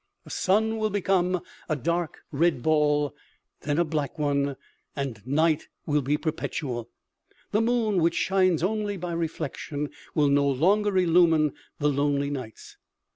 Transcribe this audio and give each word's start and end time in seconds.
The 0.23 0.31
sun 0.31 0.79
will 0.79 0.89
become 0.89 1.33
7io 1.33 1.37
OMEGA. 1.37 1.43
a 1.69 1.75
dark 1.75 2.21
red 2.31 2.63
ball, 2.63 3.15
then 3.61 3.77
a 3.77 3.85
black 3.85 4.17
one, 4.17 4.55
and 4.95 5.21
night 5.27 5.67
will 5.85 6.01
be 6.01 6.17
perpetual. 6.17 6.89
The 7.51 7.61
moon, 7.61 8.01
which 8.01 8.15
shines 8.15 8.63
only 8.63 8.97
by 8.97 9.11
reflection, 9.13 9.89
will 10.15 10.29
no 10.29 10.49
longer 10.49 10.97
illumine 10.97 11.51
the 11.77 11.89
lonely 11.89 12.31
nights. 12.31 12.77